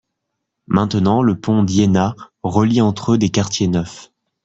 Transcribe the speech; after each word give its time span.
Maintenant 0.65 1.21
le 1.21 1.39
pont 1.39 1.61
d'Iéna 1.61 2.15
relie 2.41 2.81
entre 2.81 3.11
eux 3.11 3.17
des 3.19 3.29
quartiers 3.29 3.67
neufs. 3.67 4.11